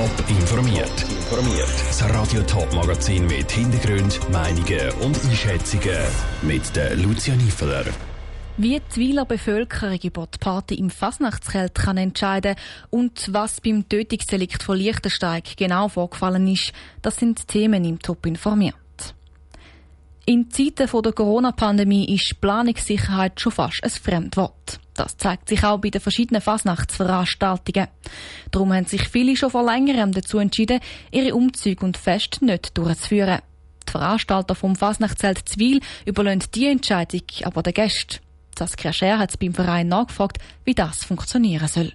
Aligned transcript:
Top 0.00 0.30
informiert. 0.30 1.02
Informiert. 1.02 1.68
Das 1.86 2.02
Radio 2.08 2.40
Top 2.44 2.72
Magazin 2.72 3.26
mit 3.26 3.50
Hintergrund, 3.50 4.18
Meinungen 4.32 4.90
und 5.02 5.22
Einschätzungen 5.24 5.98
mit 6.40 6.74
der 6.74 6.96
Lucia 6.96 7.36
Niefeler. 7.36 7.84
Wie 8.56 8.80
die 8.80 8.96
Wieler 8.98 9.26
Bevölkerung 9.26 9.98
über 10.02 10.26
die 10.26 10.38
Party 10.38 10.76
im 10.76 10.88
Fasnachtskelt 10.88 11.74
kann 11.74 11.98
entscheiden 11.98 12.56
und 12.88 13.28
was 13.30 13.60
beim 13.60 13.86
Tötungsdelikt 13.90 14.62
von 14.62 14.78
Liechtensteig 14.78 15.54
genau 15.58 15.88
vorgefallen 15.88 16.48
ist, 16.48 16.72
das 17.02 17.16
sind 17.16 17.46
Themen 17.46 17.84
im 17.84 17.98
Top 17.98 18.24
informiert. 18.24 18.76
In 20.24 20.50
Zeiten 20.50 20.88
der 21.02 21.12
Corona-Pandemie 21.12 22.14
ist 22.14 22.40
Planungssicherheit 22.40 23.38
schon 23.38 23.52
fast 23.52 23.84
ein 23.84 23.90
Fremdwort. 23.90 24.80
Das 25.00 25.16
zeigt 25.16 25.48
sich 25.48 25.64
auch 25.64 25.78
bei 25.78 25.88
den 25.88 26.02
verschiedenen 26.02 26.42
Fasnachtsveranstaltungen. 26.42 27.88
Darum 28.50 28.74
haben 28.74 28.84
sich 28.84 29.08
viele 29.08 29.34
schon 29.34 29.48
vor 29.48 29.64
längerem 29.64 30.12
dazu 30.12 30.38
entschieden, 30.38 30.78
ihre 31.10 31.34
Umzüge 31.34 31.86
und 31.86 31.96
Feste 31.96 32.44
nicht 32.44 32.76
durchzuführen. 32.76 33.40
Die 33.88 33.92
Veranstalter 33.92 34.54
vom 34.54 34.76
Fasnachtszelt 34.76 35.48
Zwil 35.48 35.80
überlassen 36.04 36.50
die 36.54 36.66
Entscheidung 36.66 37.22
aber 37.44 37.62
den 37.62 37.72
Gästen. 37.72 38.18
Saskia 38.58 38.92
Scher 38.92 39.18
hat 39.18 39.38
beim 39.38 39.54
Verein 39.54 39.88
nachgefragt, 39.88 40.36
wie 40.66 40.74
das 40.74 41.02
funktionieren 41.02 41.66
soll. 41.66 41.94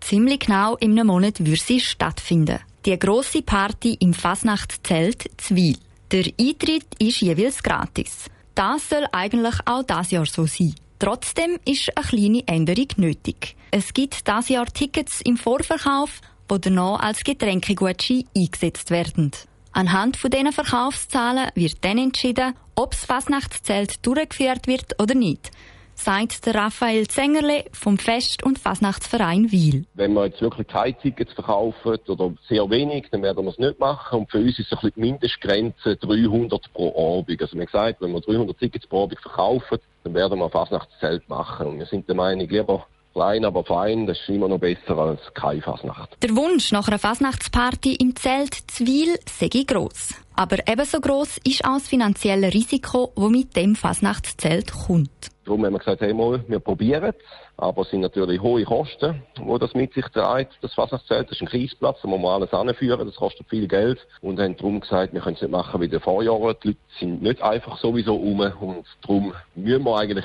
Ziemlich 0.00 0.40
genau 0.40 0.76
in 0.76 0.90
einem 0.90 1.06
Monat 1.06 1.42
wird 1.42 1.60
sie 1.60 1.80
stattfinden. 1.80 2.58
Die 2.84 2.98
grosse 2.98 3.40
Party 3.40 3.96
im 4.00 4.12
Fasnachtszelt 4.12 5.30
Zwil. 5.38 5.78
Der 6.12 6.26
Eintritt 6.38 6.94
ist 6.98 7.22
jeweils 7.22 7.62
gratis. 7.62 8.26
Das 8.54 8.90
soll 8.90 9.06
eigentlich 9.12 9.54
auch 9.64 9.82
das 9.82 10.10
Jahr 10.10 10.26
so 10.26 10.44
sein. 10.44 10.74
Trotzdem 10.98 11.58
ist 11.64 11.90
eine 11.96 12.06
kleine 12.06 12.42
Änderung 12.46 12.88
nötig. 12.96 13.56
Es 13.70 13.92
gibt 13.92 14.26
das 14.28 14.48
Jahr 14.48 14.66
Tickets 14.66 15.20
im 15.22 15.36
Vorverkauf, 15.36 16.20
die 16.50 16.60
danach 16.60 17.00
als 17.00 17.24
Getränkegutschein 17.24 18.24
eingesetzt 18.36 18.90
werden. 18.90 19.32
Anhand 19.72 20.16
von 20.16 20.30
diesen 20.30 20.52
Verkaufszahlen 20.52 21.50
wird 21.54 21.84
dann 21.84 21.98
entschieden, 21.98 22.54
ob 22.76 22.92
das 22.92 23.04
Fasnachtszelt 23.04 24.06
durchgeführt 24.06 24.66
wird 24.68 25.00
oder 25.02 25.14
nicht 25.14 25.50
sagt 25.94 26.46
der 26.46 26.54
Raphael 26.54 27.06
Zengerle 27.08 27.64
vom 27.72 27.98
Fest- 27.98 28.42
und 28.42 28.58
Fasnachtsverein 28.58 29.50
Wiel. 29.50 29.86
Wenn 29.94 30.14
wir 30.14 30.26
jetzt 30.26 30.40
wirklich 30.40 30.66
keine 30.66 30.96
Tickets 30.98 31.32
verkaufen 31.32 31.98
oder 32.08 32.32
sehr 32.48 32.68
wenig, 32.70 33.06
dann 33.10 33.22
werden 33.22 33.44
wir 33.44 33.50
es 33.50 33.58
nicht 33.58 33.78
machen. 33.78 34.20
Und 34.20 34.30
für 34.30 34.38
uns 34.38 34.58
ist 34.58 34.70
die 34.70 34.92
Mindestgrenze 34.96 35.96
300 35.96 36.72
pro 36.72 37.18
Abend. 37.18 37.40
Also 37.40 37.54
wir 37.54 37.60
haben 37.60 37.66
gesagt, 37.66 38.00
wenn 38.00 38.12
wir 38.12 38.20
300 38.20 38.58
Tickets 38.58 38.86
pro 38.86 39.04
Abend 39.04 39.20
verkaufen, 39.20 39.78
dann 40.04 40.14
werden 40.14 40.38
wir 40.38 40.46
ein 40.46 40.50
Fasnachtszelt 40.50 41.28
machen. 41.28 41.66
Und 41.66 41.78
wir 41.78 41.86
sind 41.86 42.08
der 42.08 42.16
Meinung, 42.16 42.48
lieber 42.48 42.86
klein, 43.14 43.44
aber 43.44 43.64
fein, 43.64 44.06
das 44.06 44.18
ist 44.20 44.28
immer 44.28 44.48
noch 44.48 44.58
besser 44.58 44.98
als 44.98 45.20
keine 45.34 45.62
Fasnacht. 45.62 46.16
Der 46.22 46.36
Wunsch 46.36 46.72
nach 46.72 46.88
einer 46.88 46.98
Fasnachtsparty 46.98 47.94
im 47.94 48.14
Zelt 48.16 48.54
Zwil 48.66 49.18
sei 49.26 49.48
gross. 49.66 50.14
Aber 50.34 50.58
ebenso 50.66 51.00
gross 51.00 51.38
ist 51.44 51.64
auch 51.64 51.74
das 51.74 51.88
finanzielle 51.88 52.52
Risiko, 52.52 53.12
das 53.14 53.30
mit 53.30 53.56
dem 53.56 53.76
Fasnachtszelt 53.76 54.72
kommt. 54.72 55.30
Darum 55.44 55.64
haben 55.64 55.72
wir 55.74 55.78
gesagt, 55.78 56.00
hey 56.00 56.14
mal, 56.14 56.42
wir 56.48 56.60
probieren 56.60 57.04
es. 57.04 57.14
Aber 57.56 57.82
es 57.82 57.90
sind 57.90 58.00
natürlich 58.00 58.40
hohe 58.40 58.64
Kosten, 58.64 59.22
die 59.38 59.58
das 59.58 59.74
mit 59.74 59.92
sich 59.94 60.06
trägt. 60.06 60.52
Das 60.62 60.74
Fasnachtszelt 60.74 61.30
ist 61.30 61.40
ein 61.40 61.48
Kriegsplatz, 61.48 61.98
da 62.02 62.08
muss 62.08 62.20
man 62.20 62.32
alles 62.42 62.52
anführen, 62.52 63.06
das 63.06 63.16
kostet 63.16 63.48
viel 63.48 63.68
Geld. 63.68 63.98
Und 64.20 64.40
haben 64.40 64.56
darum 64.56 64.80
gesagt, 64.80 65.12
wir 65.12 65.20
können 65.20 65.36
es 65.36 65.42
nicht 65.42 65.50
machen 65.50 65.80
wie 65.80 65.84
in 65.84 65.90
den 65.90 66.00
Vorjahren. 66.00 66.56
Die 66.62 66.68
Leute 66.68 66.78
sind 66.98 67.22
nicht 67.22 67.42
einfach 67.42 67.78
sowieso 67.78 68.16
um 68.16 68.40
und 68.40 68.86
darum 69.02 69.34
müssen 69.54 69.84
wir 69.84 69.96
eigentlich 69.96 70.24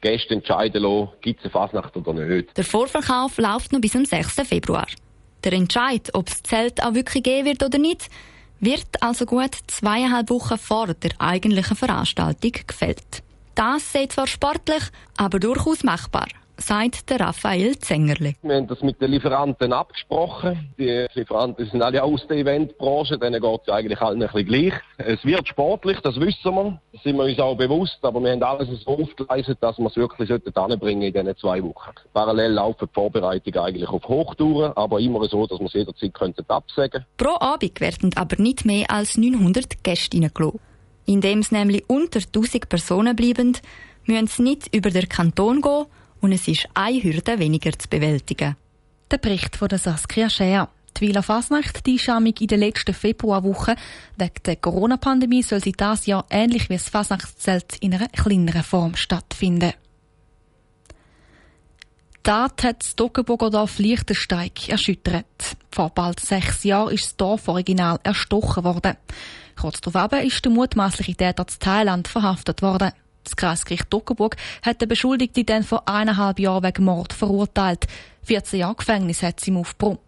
Gäste 0.00 0.34
entscheiden 0.34 0.82
lassen, 0.82 1.08
gibt 1.20 1.40
es 1.40 1.46
eine 1.46 1.52
Fasnacht 1.52 1.96
oder 1.96 2.12
nicht. 2.12 2.56
Der 2.56 2.64
Vorverkauf 2.64 3.38
läuft 3.38 3.72
noch 3.72 3.80
bis 3.80 3.92
zum 3.92 4.04
6. 4.04 4.34
Februar. 4.46 4.86
Der 5.44 5.52
Entscheid, 5.52 6.10
ob 6.12 6.26
das 6.26 6.42
Zelt 6.42 6.84
auch 6.84 6.94
wirklich 6.94 7.22
gehen 7.22 7.46
wird 7.46 7.62
oder 7.62 7.78
nicht, 7.78 8.08
wird 8.60 8.86
also 9.00 9.26
gut 9.26 9.54
zweieinhalb 9.66 10.30
Wochen 10.30 10.58
vor 10.58 10.88
der 10.88 11.12
eigentlichen 11.18 11.76
Veranstaltung 11.76 12.52
gefällt. 12.66 13.22
Das 13.56 13.90
sei 13.90 14.04
zwar 14.06 14.26
sportlich, 14.26 14.82
aber 15.16 15.40
durchaus 15.40 15.82
machbar 15.82 16.26
sagt 16.58 17.08
der 17.08 17.20
Raphael 17.20 17.78
Zengerle. 17.78 18.34
Wir 18.42 18.56
haben 18.56 18.66
das 18.66 18.82
mit 18.82 19.00
den 19.00 19.12
Lieferanten 19.12 19.72
abgesprochen. 19.72 20.74
Die 20.78 21.06
Lieferanten 21.14 21.66
sind 21.70 21.80
alle 21.80 22.02
aus 22.02 22.26
der 22.28 22.36
Eventbranche, 22.36 23.18
denen 23.18 23.40
geht 23.40 23.60
es 23.62 23.72
eigentlich 23.72 23.98
allen 24.02 24.22
ein 24.22 24.28
bisschen 24.28 24.46
gleich. 24.46 24.74
Es 24.98 25.24
wird 25.24 25.48
sportlich, 25.48 25.98
das 26.00 26.20
wissen 26.20 26.54
wir, 26.54 26.80
das 26.92 27.02
sind 27.02 27.16
wir 27.16 27.24
uns 27.24 27.38
auch 27.38 27.56
bewusst, 27.56 27.98
aber 28.02 28.20
wir 28.20 28.32
haben 28.32 28.42
alles 28.42 28.68
so 28.84 28.90
aufgeleistet, 28.90 29.56
dass 29.62 29.78
wir 29.78 29.86
es 29.86 29.96
wirklich 29.96 30.30
anbringen 30.54 31.02
in 31.02 31.14
diesen 31.14 31.36
zwei 31.38 31.62
Wochen. 31.62 31.92
Parallel 32.12 32.52
laufen 32.52 32.88
die 32.90 32.94
Vorbereitungen 32.94 33.58
eigentlich 33.58 33.88
auf 33.88 34.06
Hochtouren, 34.06 34.72
aber 34.76 35.00
immer 35.00 35.24
so, 35.28 35.46
dass 35.46 35.60
wir 35.60 35.66
es 35.66 35.72
jederzeit 35.72 36.12
könnten 36.12 36.44
absagen 36.48 37.06
Pro 37.16 37.40
Abend 37.40 37.80
werden 37.80 38.10
aber 38.16 38.36
nicht 38.36 38.66
mehr 38.66 38.90
als 38.90 39.16
900 39.16 39.82
Gäste 39.82 40.18
reingelassen. 40.18 40.60
Indem 41.06 41.38
es 41.38 41.52
nämlich 41.52 41.88
unter 41.88 42.20
1000 42.20 42.68
Personen 42.68 43.16
bleiben, 43.16 43.56
müssen 44.04 44.26
sie 44.26 44.42
nicht 44.42 44.74
über 44.74 44.90
den 44.90 45.08
Kanton 45.08 45.62
gehen, 45.62 45.86
und 46.20 46.32
es 46.32 46.48
ist 46.48 46.68
eine 46.74 47.02
Hürde 47.02 47.38
weniger 47.38 47.72
zu 47.78 47.88
bewältigen. 47.88 48.56
Der 49.10 49.18
Bericht 49.18 49.56
von 49.56 49.68
der 49.68 49.78
Saskia 49.78 50.28
Scher. 50.28 50.68
Die 50.96 51.02
Wieler 51.02 51.22
Fasnacht, 51.22 51.86
die 51.86 51.98
Schamung 51.98 52.34
in 52.40 52.46
der 52.46 52.58
letzten 52.58 52.94
Februarwoche. 52.94 53.76
Wegen 54.16 54.42
der 54.46 54.56
Corona-Pandemie 54.56 55.42
soll 55.42 55.62
sie 55.62 55.72
das 55.72 56.06
Jahr 56.06 56.24
ähnlich 56.30 56.70
wie 56.70 56.74
das 56.74 56.88
Fasnachtszelt 56.88 57.76
in 57.80 57.94
einer 57.94 58.08
kleineren 58.08 58.62
Form 58.62 58.96
stattfinden. 58.96 59.74
Tat 62.26 62.64
hat 62.64 62.82
das 62.82 62.96
Toggenburger 62.96 63.50
Dorf 63.50 63.78
Liechtensteig 63.78 64.68
erschüttert. 64.68 65.56
Vor 65.70 65.90
bald 65.90 66.18
sechs 66.18 66.64
Jahren 66.64 66.92
ist 66.92 67.04
das 67.04 67.16
Dorf 67.16 67.46
original 67.46 68.00
erstochen 68.02 68.64
worden. 68.64 68.96
Kurz 69.54 69.80
darauf 69.80 70.10
ist 70.24 70.44
der 70.44 70.50
mutmaßliche 70.50 71.14
Täter 71.14 71.46
zu 71.46 71.60
Thailand 71.60 72.08
verhaftet 72.08 72.62
worden. 72.62 72.90
Das 73.22 73.36
Kreisgericht 73.36 73.88
Toggenburg 73.92 74.36
hat 74.62 74.80
den 74.80 74.88
Beschuldigten 74.88 75.46
dann 75.46 75.62
vor 75.62 75.88
eineinhalb 75.88 76.40
Jahren 76.40 76.64
wegen 76.64 76.84
Mord 76.86 77.12
verurteilt. 77.12 77.86
14 78.24 78.58
Jahre 78.58 78.74
Gefängnis 78.74 79.22
hat 79.22 79.38
sie 79.38 79.52
ihm 79.52 79.58
aufgebrummt. 79.58 80.00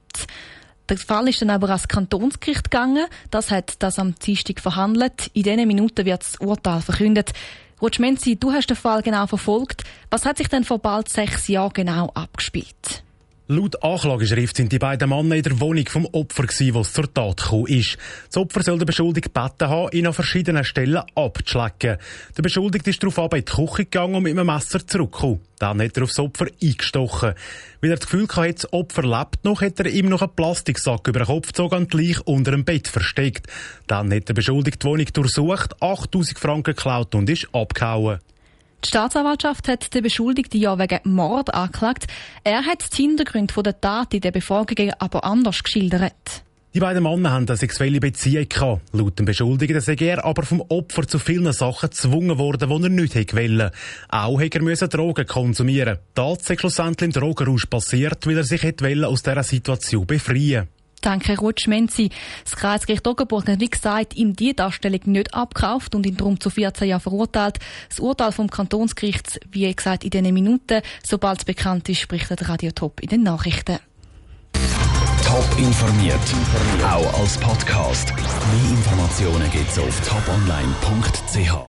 Der 0.89 0.99
Fall 0.99 1.29
ist 1.29 1.41
dann 1.41 1.51
aber 1.51 1.69
ans 1.69 1.87
Kantonsgericht 1.87 2.69
gegangen. 2.69 3.07
Das 3.31 3.53
hat 3.53 3.81
das 3.81 4.01
am 4.01 4.17
Dienstag 4.17 4.59
verhandelt. 4.59 5.31
In 5.35 5.45
diesen 5.45 5.69
Minuten 5.69 6.05
wird 6.05 6.23
das 6.23 6.35
Urteil 6.41 6.81
verkündet. 6.81 7.33
Rutschmenzi, 7.81 8.37
du 8.37 8.53
hast 8.53 8.69
den 8.69 8.77
Fall 8.77 9.03
genau 9.03 9.27
verfolgt. 9.27 9.85
Was 10.11 10.25
hat 10.25 10.39
sich 10.39 10.49
denn 10.49 10.65
vor 10.65 10.79
bald 10.79 11.09
sechs 11.09 11.49
Jahren 11.49 11.73
genau 11.73 12.11
abgespielt? 12.15 13.05
Laut 13.51 13.83
Anklageschrift 13.83 14.59
sind 14.59 14.73
die 14.73 14.79
beiden 14.79 15.09
Männer 15.09 15.37
in 15.37 15.43
der 15.43 15.59
Wohnung 15.59 15.87
vom 15.89 16.05
Opfer 16.13 16.43
gewesen, 16.43 16.75
wo 16.75 16.83
es 16.83 16.93
zur 16.93 17.11
Tat 17.15 17.39
gekommen 17.39 17.67
ist. 17.69 17.97
Das 18.27 18.37
Opfer 18.37 18.63
soll 18.63 18.77
der 18.77 18.85
Beschuldigte 18.85 19.31
gebeten 19.31 19.71
haben, 19.71 19.89
ihn 19.93 20.07
an 20.07 20.13
verschiedenen 20.13 20.65
Stellen 20.65 21.01
abzuschlecken. 21.15 21.97
Der 22.37 22.43
Beschuldigte 22.43 22.91
ist 22.91 23.03
darauf 23.03 23.33
in 23.33 23.39
die 23.39 23.45
Küche 23.47 23.85
gegangen 23.85 24.17
und 24.17 24.25
mit 24.25 24.33
einem 24.37 24.49
Messer 24.49 24.87
zurückgekommen. 24.87 25.41
Dann 25.61 25.81
hat 25.81 25.97
er 25.97 26.03
aufs 26.03 26.19
Opfer 26.19 26.49
eingestochen. 26.63 27.33
Weil 27.81 27.91
er 27.91 27.97
das 27.97 28.07
Gefühl 28.07 28.29
hatte, 28.29 28.53
das 28.53 28.71
Opfer 28.75 29.03
lebt 29.03 29.43
noch, 29.47 29.63
hat 29.63 29.81
er 29.81 29.87
ihm 29.87 30.11
noch 30.11 30.21
einen 30.21 30.37
Plastiksack 30.37 31.09
über 31.09 31.21
den 31.21 31.29
Kopf 31.29 31.47
gezogen 31.47 31.77
und 31.77 31.91
gleich 31.91 32.21
unter 32.27 32.51
dem 32.51 32.67
Bett 32.67 32.87
versteckt. 32.87 33.47
Dann 33.87 34.13
hat 34.13 34.29
der 34.29 34.35
Beschuldigte 34.35 34.81
die 34.81 34.87
Wohnung 34.89 35.07
durchsucht, 35.11 35.83
8000 35.83 36.39
Franken 36.39 36.75
geklaut 36.75 37.15
und 37.15 37.31
ist 37.31 37.49
abgehauen. 37.55 38.19
Die 38.85 38.89
Staatsanwaltschaft 38.89 39.67
hat 39.67 39.93
den 39.93 40.05
Beschuldigten 40.05 40.61
ja 40.61 40.79
wegen 40.79 41.01
Mord 41.03 41.53
angeklagt. 41.53 42.07
Er 42.45 42.65
hat 42.65 42.97
die 42.97 43.03
Hintergründe 43.03 43.63
der 43.63 43.81
Tat 43.81 44.15
in 44.15 44.21
den 44.21 44.33
Befragungen 44.33 44.93
aber 45.01 45.25
anders 45.25 45.65
geschildert. 45.65 46.45
Die 46.75 46.81
beiden 46.81 47.03
Männer 47.03 47.33
haben 47.33 47.49
eine 47.49 47.57
sexuelle 47.57 47.99
Beziehung 47.99 48.49
gehabt. 48.49 48.83
Laut 48.93 49.19
dem 49.19 49.27
Beschuldigten 49.27 49.81
sei 49.81 49.97
er 49.99 50.25
aber 50.25 50.45
vom 50.45 50.61
Opfer 50.61 51.09
zu 51.09 51.19
vielen 51.19 51.53
Sachen 51.53 51.91
gezwungen 51.91 52.39
worden, 52.39 52.69
die 52.69 52.85
er 52.85 52.89
nicht 52.91 53.35
wollen. 53.35 53.71
Auch 54.11 54.39
hätte 54.39 54.61
er 54.61 54.89
Drogen 54.89 55.27
konsumieren. 55.27 55.99
Tat 56.15 56.45
sei 56.45 56.57
schlussendlich 56.57 57.09
im 57.09 57.21
Drogenrausch 57.21 57.67
passiert, 57.67 58.25
weil 58.29 58.37
er 58.37 58.45
sich 58.45 58.63
aus 58.63 59.23
dieser 59.23 59.43
Situation 59.43 60.07
befreien 60.07 60.69
Danke, 61.01 61.39
Rutsch 61.39 61.67
Menzi. 61.67 62.11
Das 62.45 62.57
Kreisgericht 62.57 63.07
Oggenburg 63.07 63.49
hat, 63.49 63.61
wie 63.61 63.71
gesagt, 63.71 64.17
ihm 64.17 64.35
die 64.35 64.55
Darstellung 64.55 65.01
nicht 65.07 65.35
abgekauft 65.35 65.95
und 65.95 66.07
ihn 66.07 66.17
darum 66.17 66.41
zu 66.41 66.51
14 66.51 66.89
Jahren 66.89 67.01
verurteilt. 67.01 67.59
Das 67.89 68.01
Urteil 68.01 68.33
vom 68.33 68.51
Kantonsgericht, 68.51 69.41
wie 69.51 69.75
gesagt, 69.75 70.05
in 70.05 70.11
diesen 70.11 70.35
Minuten. 70.35 70.83
Sobald 71.05 71.39
es 71.39 71.45
bekannt 71.45 71.89
ist, 71.89 72.09
berichtet 72.09 72.49
Radio 72.49 72.71
Top 72.73 73.01
in 73.01 73.09
den 73.09 73.23
Nachrichten. 73.23 73.79
Top 75.25 75.59
informiert, 75.59 76.19
auch 76.83 77.21
als 77.21 77.37
Podcast. 77.39 78.15
Mehr 78.15 78.71
Informationen 78.71 79.51
gibt's 79.51 79.79
auf 79.79 80.01
toponline.ch. 80.09 81.67